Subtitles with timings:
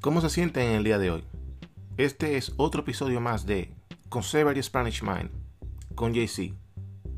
[0.00, 1.24] ¿Cómo se sienten en el día de hoy?
[1.98, 3.70] Este es otro episodio más de
[4.08, 5.28] Conservative Spanish Mind
[5.94, 6.54] con JC,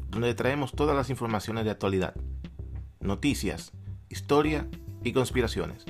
[0.08, 2.13] donde traemos todas las informaciones de actualidad,
[2.99, 3.71] noticias,
[4.08, 4.67] historia
[5.04, 5.85] y conspiraciones.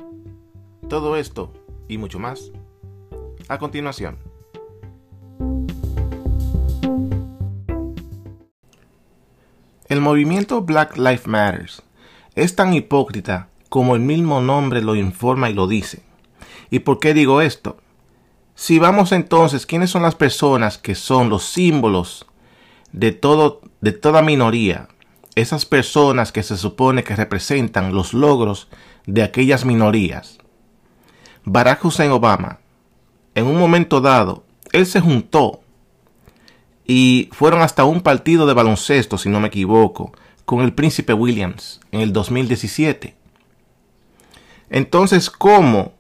[0.91, 1.55] Todo esto
[1.89, 2.53] y mucho más
[3.49, 4.19] a continuación.
[9.89, 11.71] El movimiento Black Lives Matter
[12.35, 16.12] es tan hipócrita como el mismo nombre lo informa y lo dice.
[16.73, 17.77] ¿Y por qué digo esto?
[18.55, 22.25] Si vamos entonces, ¿quiénes son las personas que son los símbolos
[22.93, 24.89] de, todo, de toda minoría?
[25.35, 28.69] Esas personas que se supone que representan los logros
[29.05, 30.39] de aquellas minorías.
[31.45, 32.61] Barack Hussein Obama,
[33.35, 34.43] en un momento dado,
[34.73, 35.61] él se juntó
[36.87, 40.13] y fueron hasta un partido de baloncesto, si no me equivoco,
[40.47, 43.15] con el príncipe Williams en el 2017.
[44.71, 45.93] Entonces, ¿cómo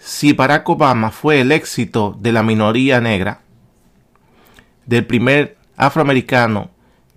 [0.00, 3.42] si Barack Obama fue el éxito de la minoría negra,
[4.86, 6.70] del primer afroamericano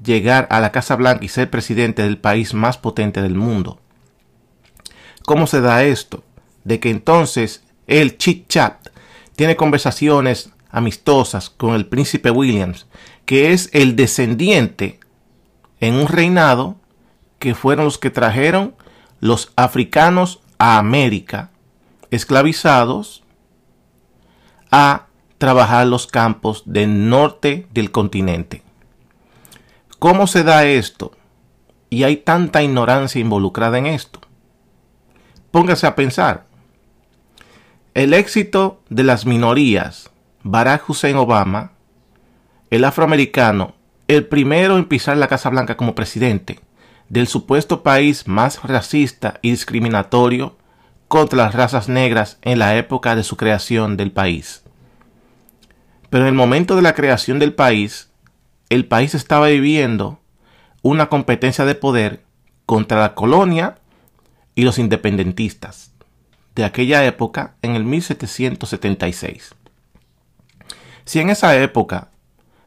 [0.03, 3.79] llegar a la Casa Blanca y ser presidente del país más potente del mundo?
[5.25, 6.23] ¿Cómo se da esto?
[6.65, 8.89] De que entonces el chit chat
[9.35, 12.87] tiene conversaciones amistosas con el príncipe Williams,
[13.25, 14.99] que es el descendiente
[15.79, 16.75] en un reinado
[17.39, 18.75] que fueron los que trajeron
[19.21, 21.51] los africanos a América,
[22.15, 23.23] esclavizados,
[24.71, 28.63] a trabajar los campos del norte del continente.
[29.99, 31.11] ¿Cómo se da esto?
[31.89, 34.19] Y hay tanta ignorancia involucrada en esto.
[35.51, 36.45] Póngase a pensar.
[37.93, 40.09] El éxito de las minorías
[40.43, 41.73] Barack Hussein Obama,
[42.69, 43.75] el afroamericano,
[44.07, 46.59] el primero en pisar la Casa Blanca como presidente
[47.09, 50.57] del supuesto país más racista y discriminatorio
[51.13, 54.63] contra las razas negras en la época de su creación del país.
[56.09, 58.09] Pero en el momento de la creación del país,
[58.69, 60.19] el país estaba viviendo
[60.81, 62.23] una competencia de poder
[62.65, 63.77] contra la colonia
[64.55, 65.93] y los independentistas
[66.55, 69.53] de aquella época en el 1776.
[71.05, 72.09] Si en esa época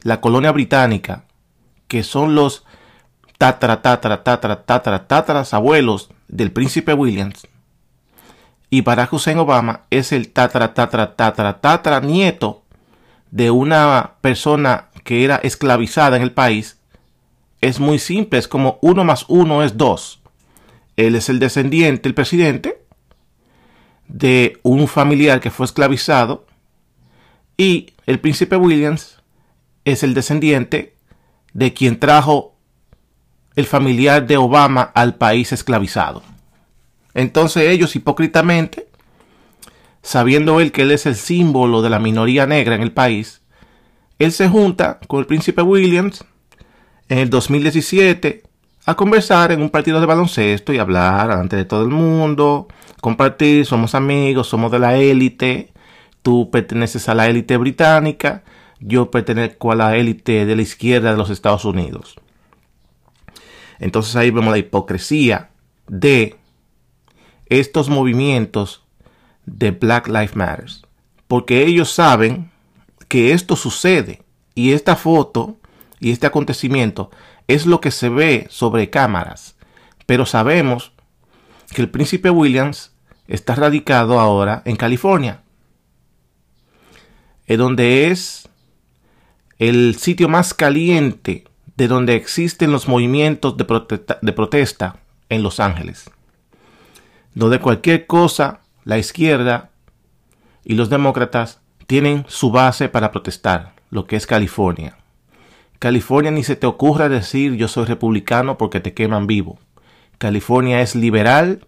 [0.03, 1.25] la colonia británica,
[1.89, 2.65] que son los
[3.39, 7.49] tatara, tatara, tatara, tatara, tataras abuelos del príncipe Williams,
[8.71, 12.63] y Barack Hussein Obama es el tatara, tatara, tatara, tatara nieto
[13.31, 16.79] de una persona que era esclavizada en el país,
[17.61, 20.21] es muy simple, es como uno más uno es dos.
[20.97, 22.83] Él es el descendiente, el presidente,
[24.09, 26.47] de un familiar que fue esclavizado
[27.57, 29.21] y el príncipe Williams
[29.85, 30.95] es el descendiente
[31.53, 32.55] de quien trajo
[33.57, 36.23] el familiar de Obama al país esclavizado.
[37.17, 38.89] Entonces ellos hipócritamente,
[40.03, 43.41] sabiendo él que él es el símbolo de la minoría negra en el país,
[44.19, 46.27] él se junta con el príncipe Williams
[47.09, 48.43] en el 2017
[48.85, 52.69] a conversar en un partido de baloncesto y hablar ante todo el mundo,
[53.01, 55.73] compartir, somos amigos, somos de la élite,
[56.21, 58.45] tú perteneces a la élite británica,
[58.79, 62.17] yo pertenezco a la élite de la izquierda de los Estados Unidos.
[63.79, 65.49] Entonces ahí vemos la hipocresía
[65.89, 66.37] de
[67.49, 68.85] estos movimientos
[69.45, 70.67] de Black Lives Matter.
[71.29, 72.51] Porque ellos saben
[73.09, 74.23] que esto sucede
[74.55, 75.57] y esta foto
[76.01, 77.11] y este acontecimiento
[77.49, 79.57] es lo que se ve sobre cámaras.
[80.07, 80.93] Pero sabemos
[81.75, 82.93] que el príncipe Williams
[83.29, 85.43] está radicado ahora en California
[87.55, 88.49] donde es
[89.59, 91.45] el sitio más caliente
[91.77, 93.65] de donde existen los movimientos de,
[94.23, 94.97] de protesta
[95.29, 96.11] en Los Ángeles.
[97.37, 99.69] Donde cualquier cosa, la izquierda
[100.65, 104.97] y los demócratas tienen su base para protestar, lo que es California.
[105.79, 109.59] California ni se te ocurra decir yo soy republicano porque te queman vivo.
[110.17, 111.67] California es liberal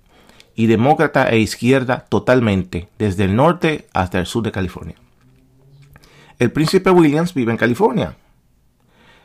[0.55, 4.97] y demócrata e izquierda totalmente, desde el norte hasta el sur de California.
[6.39, 8.17] El príncipe Williams vive en California.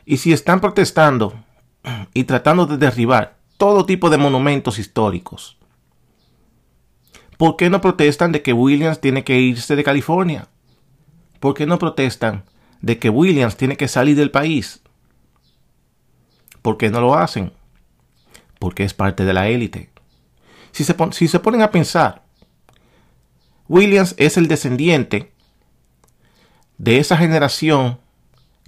[0.04, 1.32] Y si están protestando
[2.12, 5.56] y tratando de derribar todo tipo de monumentos históricos,
[7.36, 10.48] ¿por qué no protestan de que Williams tiene que irse de California?
[11.40, 12.44] ¿Por qué no protestan
[12.80, 14.82] de que Williams tiene que salir del país?
[16.62, 17.52] ¿Por qué no lo hacen?
[18.58, 19.90] Porque es parte de la élite.
[20.72, 22.24] Si se, si se ponen a pensar,
[23.68, 25.32] Williams es el descendiente
[26.78, 27.98] de esa generación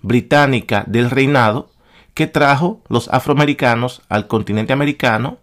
[0.02, 1.70] británica del reinado
[2.14, 5.38] que trajo los afroamericanos al continente americano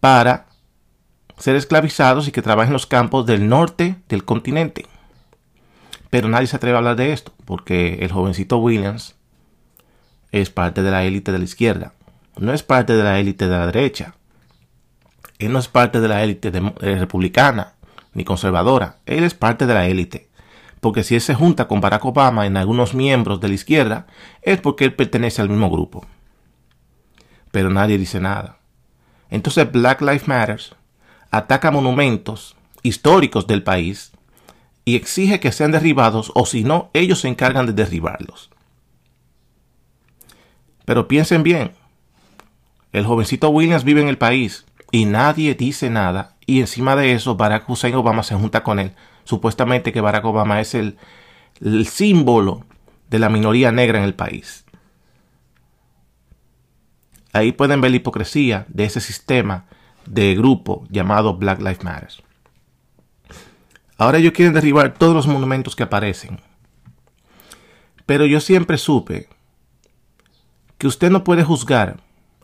[0.00, 0.46] para
[1.38, 4.86] ser esclavizados y que trabajen en los campos del norte del continente.
[6.10, 9.16] Pero nadie se atreve a hablar de esto, porque el jovencito Williams
[10.32, 11.92] es parte de la élite de la izquierda,
[12.36, 14.14] no es parte de la élite de la derecha.
[15.38, 17.74] Él no es parte de la élite eh, republicana
[18.12, 20.28] ni conservadora, él es parte de la élite.
[20.80, 24.06] Porque si él se junta con Barack Obama en algunos miembros de la izquierda,
[24.42, 26.06] es porque él pertenece al mismo grupo.
[27.50, 28.58] Pero nadie dice nada.
[29.30, 30.60] Entonces Black Lives Matter
[31.36, 32.54] ataca monumentos
[32.84, 34.12] históricos del país
[34.84, 38.50] y exige que sean derribados o si no, ellos se encargan de derribarlos.
[40.84, 41.72] Pero piensen bien,
[42.92, 47.34] el jovencito Williams vive en el país y nadie dice nada y encima de eso
[47.34, 48.92] Barack Hussein Obama se junta con él.
[49.24, 50.98] Supuestamente que Barack Obama es el,
[51.60, 52.64] el símbolo
[53.10, 54.64] de la minoría negra en el país.
[57.32, 59.64] Ahí pueden ver la hipocresía de ese sistema
[60.06, 62.10] de grupo llamado Black Lives Matter.
[63.96, 66.40] Ahora ellos quieren derribar todos los monumentos que aparecen.
[68.06, 69.28] Pero yo siempre supe
[70.78, 72.00] que usted no puede juzgar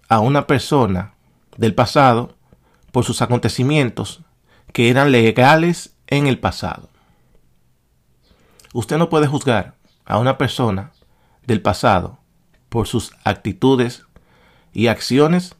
[0.09, 1.15] a una persona
[1.57, 2.37] del pasado
[2.93, 4.23] por sus acontecimientos
[4.73, 6.89] que eran legales en el pasado.
[8.73, 9.75] Usted no puede juzgar
[10.05, 10.93] a una persona
[11.47, 12.19] del pasado
[12.69, 14.05] por sus actitudes
[14.73, 15.57] y acciones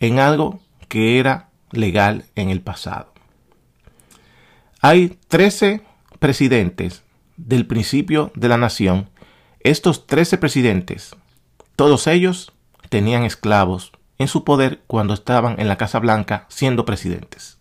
[0.00, 3.12] en algo que era legal en el pasado.
[4.80, 5.82] Hay 13
[6.18, 7.02] presidentes
[7.36, 9.10] del principio de la nación.
[9.60, 11.16] Estos 13 presidentes,
[11.76, 12.52] todos ellos
[12.88, 17.58] tenían esclavos en su poder cuando estaban en la Casa Blanca siendo presidentes.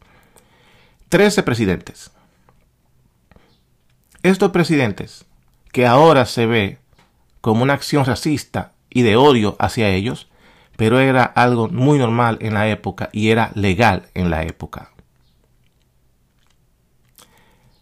[1.10, 2.12] 13 presidentes.
[4.24, 5.26] Estos presidentes,
[5.72, 6.80] que ahora se ve
[7.42, 10.28] como una acción racista y de odio hacia ellos,
[10.78, 14.92] pero era algo muy normal en la época y era legal en la época.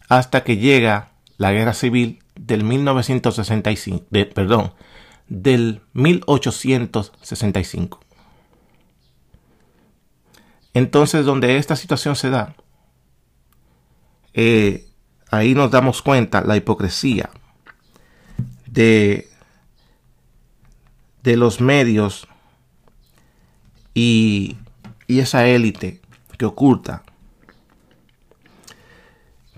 [0.07, 4.74] Hasta que llega la guerra civil del 1965, perdón,
[5.27, 8.00] del 1865.
[10.74, 12.56] Entonces, donde esta situación se da,
[14.33, 14.88] eh,
[15.31, 17.30] ahí nos damos cuenta la hipocresía
[18.68, 19.27] de,
[21.24, 22.30] de los medios
[23.95, 24.57] y,
[25.07, 26.01] esa élite
[26.38, 27.03] que oculta.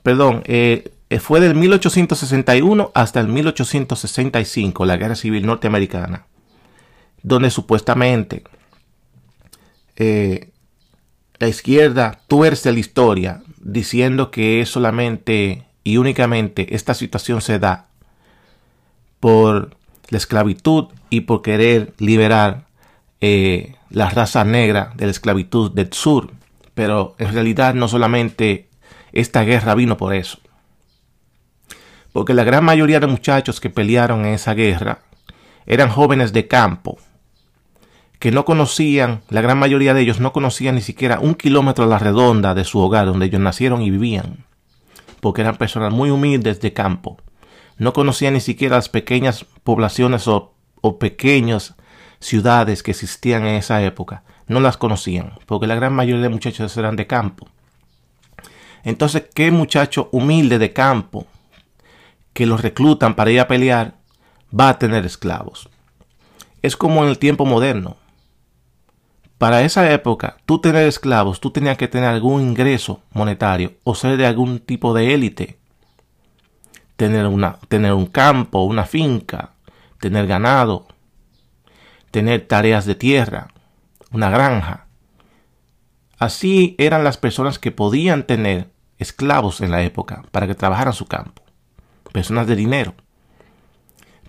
[0.04, 6.26] Perdón, eh, eh, fue del 1861 hasta el 1865, la Guerra Civil Norteamericana,
[7.24, 8.44] donde supuestamente
[9.96, 10.52] eh,
[11.40, 17.88] la izquierda tuerce la historia diciendo que es solamente y únicamente esta situación se da
[19.20, 19.78] por
[20.10, 22.68] la esclavitud y por querer liberar
[23.22, 26.32] eh, la raza negra de la esclavitud del sur.
[26.74, 28.70] Pero en realidad no solamente
[29.12, 30.40] esta guerra vino por eso.
[32.14, 35.00] Porque la gran mayoría de muchachos que pelearon en esa guerra
[35.66, 36.98] eran jóvenes de campo,
[38.20, 41.88] que no conocían, la gran mayoría de ellos no conocían ni siquiera un kilómetro a
[41.88, 44.46] la redonda de su hogar donde ellos nacieron y vivían,
[45.20, 47.18] porque eran personas muy humildes de campo.
[47.78, 51.76] No conocían ni siquiera las pequeñas poblaciones o, o pequeños
[52.20, 56.76] ciudades que existían en esa época, no las conocían, porque la gran mayoría de muchachos
[56.78, 57.48] eran de campo.
[58.84, 61.26] Entonces, ¿qué muchacho humilde de campo
[62.34, 63.96] que los reclutan para ir a pelear
[64.58, 65.70] va a tener esclavos?
[66.62, 67.98] Es como en el tiempo moderno.
[69.38, 74.18] Para esa época, tú tener esclavos, tú tenías que tener algún ingreso monetario o ser
[74.18, 75.60] de algún tipo de élite.
[76.96, 79.52] Tener, una, tener un campo, una finca,
[80.00, 80.88] tener ganado,
[82.12, 83.50] tener tareas de tierra,
[84.12, 84.88] una granja.
[86.18, 91.06] Así eran las personas que podían tener esclavos en la época para que trabajaran su
[91.06, 91.44] campo,
[92.12, 92.96] personas de dinero.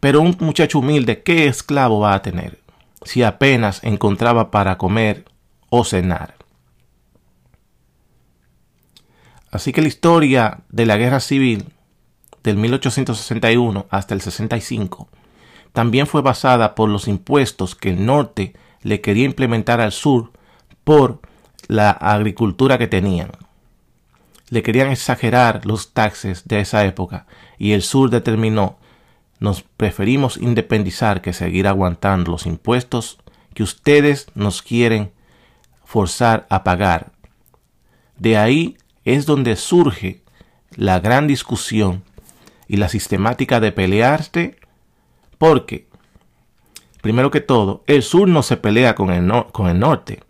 [0.00, 2.60] Pero un muchacho humilde, ¿qué esclavo va a tener
[3.04, 5.24] si apenas encontraba para comer
[5.70, 6.34] o cenar?
[9.50, 11.72] Así que la historia de la guerra civil
[12.42, 15.08] del 1861 hasta el 65
[15.72, 20.32] también fue basada por los impuestos que el norte le quería implementar al sur
[20.84, 21.20] por
[21.66, 23.30] la agricultura que tenían.
[24.50, 27.26] Le querían exagerar los taxes de esa época
[27.58, 28.78] y el sur determinó
[29.40, 33.18] nos preferimos independizar que seguir aguantando los impuestos
[33.54, 35.12] que ustedes nos quieren
[35.84, 37.12] forzar a pagar.
[38.16, 40.22] De ahí es donde surge
[40.74, 42.02] la gran discusión
[42.66, 44.56] y la sistemática de pelearse
[45.38, 45.88] porque,
[47.00, 50.20] primero que todo, el sur no se pelea con el, el norte.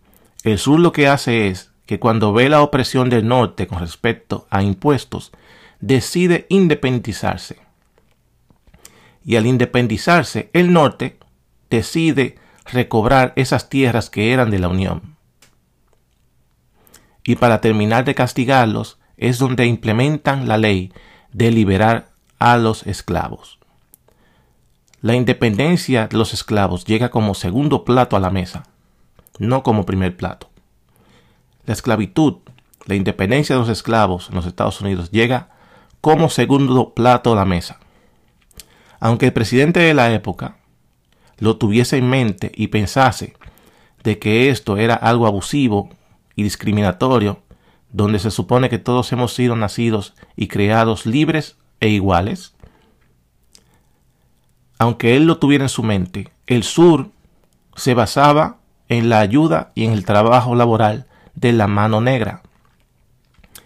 [0.43, 4.47] El sur lo que hace es que cuando ve la opresión del norte con respecto
[4.49, 5.31] a impuestos,
[5.79, 7.57] decide independizarse.
[9.25, 11.17] Y al independizarse, el norte
[11.69, 15.15] decide recobrar esas tierras que eran de la Unión.
[17.23, 20.93] Y para terminar de castigarlos es donde implementan la ley
[21.31, 23.58] de liberar a los esclavos.
[25.01, 28.63] La independencia de los esclavos llega como segundo plato a la mesa,
[29.37, 30.49] no como primer plato.
[31.65, 32.39] La esclavitud,
[32.85, 35.51] la independencia de los esclavos en los Estados Unidos llega
[36.01, 37.79] como segundo plato a la mesa.
[38.99, 40.57] Aunque el presidente de la época
[41.37, 43.37] lo tuviese en mente y pensase
[44.03, 45.89] de que esto era algo abusivo
[46.35, 47.39] y discriminatorio,
[47.91, 52.53] donde se supone que todos hemos sido nacidos y creados libres e iguales?
[54.79, 57.09] Aunque él lo tuviera en su mente, el sur
[57.75, 58.57] se basaba
[58.87, 61.05] en la ayuda y en el trabajo laboral
[61.35, 62.41] de la mano negra.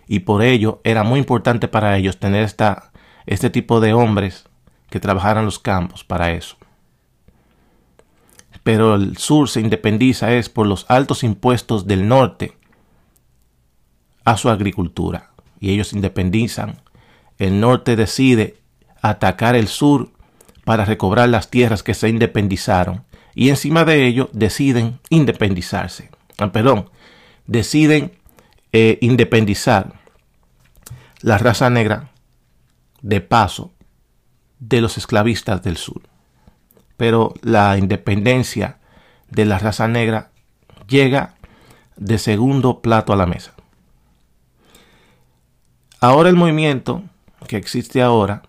[0.08, 2.92] Y por ello era muy importante para ellos tener esta,
[3.26, 4.50] este tipo de hombres
[4.90, 6.58] que trabajaran los campos para eso.
[8.64, 12.58] Pero el sur se independiza es por los altos impuestos del norte
[14.26, 16.82] a su agricultura y ellos independizan.
[17.38, 18.58] El norte decide
[19.02, 20.13] atacar el sur
[20.64, 23.04] para recobrar las tierras que se independizaron
[23.36, 26.10] y encima de ello deciden independizarse.
[26.38, 26.90] Ah, perdón,
[27.48, 28.14] deciden
[28.72, 29.94] eh, independizar
[31.22, 32.12] la raza negra
[33.02, 33.72] de paso
[34.60, 36.02] de los esclavistas del sur.
[36.98, 38.78] Pero la independencia
[39.30, 40.32] de la raza negra
[40.88, 41.36] llega
[41.96, 43.54] de segundo plato a la mesa.
[46.00, 47.04] Ahora el movimiento
[47.48, 48.44] que existe ahora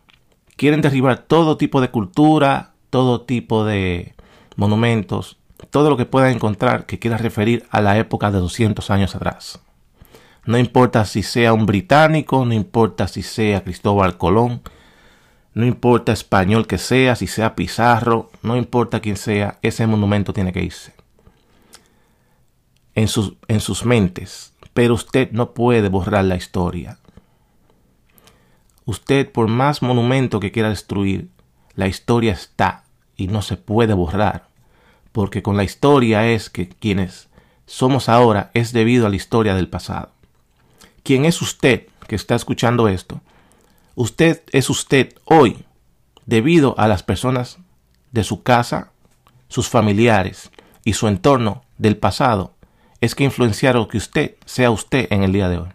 [0.56, 4.14] quieren derribar todo tipo de cultura, todo tipo de
[4.56, 5.38] monumentos,
[5.70, 9.60] todo lo que puedan encontrar que quiera referir a la época de 200 años atrás.
[10.46, 14.62] No importa si sea un británico, no importa si sea Cristóbal Colón,
[15.54, 20.52] no importa español que sea, si sea Pizarro, no importa quién sea, ese monumento tiene
[20.52, 20.92] que irse.
[22.94, 24.52] En sus, en sus mentes.
[24.72, 26.98] Pero usted no puede borrar la historia.
[28.86, 31.28] Usted, por más monumento que quiera destruir,
[31.74, 32.84] la historia está
[33.16, 34.48] y no se puede borrar,
[35.12, 37.28] porque con la historia es que quienes
[37.66, 40.10] somos ahora es debido a la historia del pasado.
[41.02, 43.20] ¿Quién es usted que está escuchando esto?
[43.94, 45.64] Usted es usted hoy
[46.26, 47.58] debido a las personas
[48.12, 48.90] de su casa,
[49.48, 50.50] sus familiares
[50.84, 52.52] y su entorno del pasado
[53.00, 55.68] es que influenciaron que usted sea usted en el día de hoy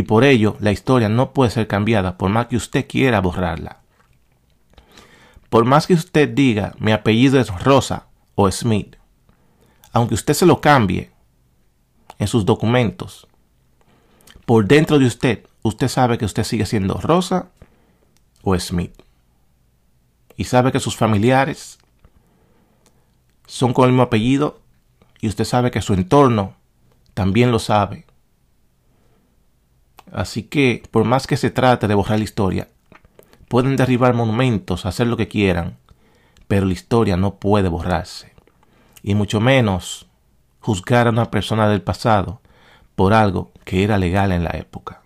[0.00, 3.80] y por ello la historia no puede ser cambiada por más que usted quiera borrarla.
[5.50, 8.96] Por más que usted diga mi apellido es Rosa o Smith,
[9.92, 11.10] aunque usted se lo cambie
[12.18, 13.28] en sus documentos,
[14.46, 17.50] por dentro de usted, usted sabe que usted sigue siendo Rosa
[18.42, 18.94] o Smith.
[20.34, 21.78] Y sabe que sus familiares
[23.46, 24.62] son con el mismo apellido
[25.20, 26.54] y usted sabe que su entorno
[27.12, 28.06] también lo sabe
[30.12, 32.68] Así que, por más que se trate de borrar la historia,
[33.48, 35.78] pueden derribar monumentos, hacer lo que quieran,
[36.48, 38.32] pero la historia no puede borrarse.
[39.02, 40.06] Y mucho menos
[40.60, 42.40] juzgar a una persona del pasado
[42.96, 45.00] por algo que era legal en la época.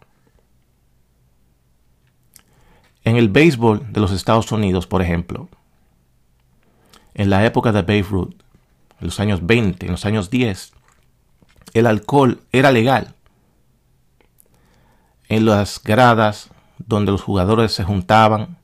[3.05, 5.49] En el béisbol de los Estados Unidos, por ejemplo,
[7.13, 8.35] en la época de Babe Ruth,
[9.01, 10.73] en los años 20, en los años 10,
[11.75, 13.15] el alcohol era legal
[15.35, 18.57] en las gradas donde los jugadores se juntaban,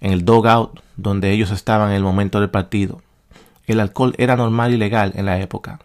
[0.00, 3.02] en el dogout donde ellos estaban en el momento del partido.
[3.66, 5.78] El alcohol era normal y legal en la época.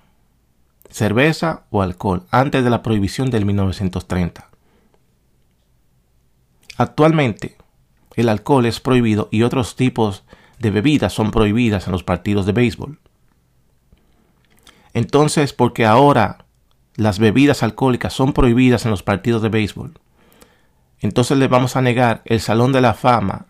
[0.89, 4.47] Cerveza o alcohol antes de la prohibición del 1930.
[6.77, 7.57] Actualmente,
[8.15, 10.23] el alcohol es prohibido y otros tipos
[10.59, 12.99] de bebidas son prohibidas en los partidos de béisbol.
[14.93, 16.45] Entonces, porque ahora
[16.95, 19.99] las bebidas alcohólicas son prohibidas en los partidos de béisbol.
[21.01, 23.47] Entonces le vamos a negar el Salón de la Fama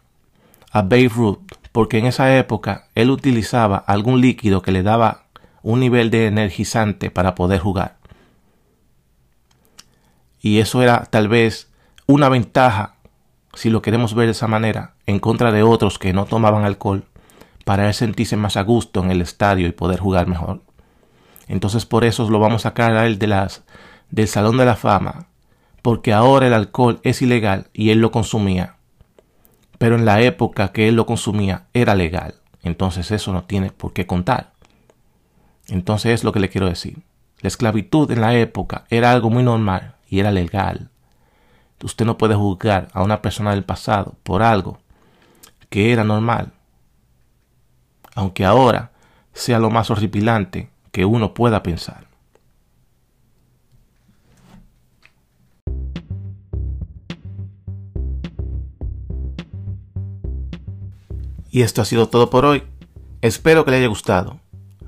[0.71, 1.39] a Babe Ruth
[1.71, 5.25] porque en esa época él utilizaba algún líquido que le daba
[5.61, 7.97] un nivel de energizante para poder jugar.
[10.39, 11.69] Y eso era tal vez
[12.05, 12.95] una ventaja,
[13.55, 17.03] si lo queremos ver de esa manera, en contra de otros que no tomaban alcohol,
[17.65, 20.61] para él sentirse más a gusto en el estadio y poder jugar mejor.
[21.47, 23.63] Entonces por eso lo vamos a sacar a él de las,
[24.11, 25.27] del Salón de la Fama,
[25.85, 28.77] porque ahora el alcohol es ilegal y él lo consumía.
[29.77, 32.33] Pero en la época que él lo consumía era legal.
[32.63, 34.53] Entonces eso no tiene por qué contar.
[35.67, 37.03] Entonces es lo que le quiero decir.
[37.41, 40.89] La esclavitud en la época era algo muy normal y era legal.
[41.83, 44.79] Usted no puede juzgar a una persona del pasado por algo
[45.69, 46.51] que era normal,
[48.15, 48.91] aunque ahora
[49.33, 52.04] sea lo más horripilante que uno pueda pensar.
[61.55, 62.63] Y esto ha sido todo por hoy.
[63.21, 64.41] Espero que le haya gustado.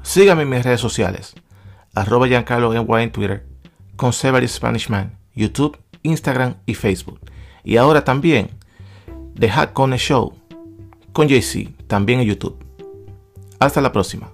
[0.03, 1.33] Sígame en mis redes sociales.
[1.95, 3.47] Arroba Giancarlo en Twitter.
[3.95, 5.17] Conservative Spanish Man.
[5.33, 7.21] YouTube, Instagram y Facebook.
[7.63, 8.49] Y ahora también
[9.39, 10.33] The Hack Show
[11.13, 12.57] con JC, también en YouTube.
[13.59, 14.29] Hasta la próxima.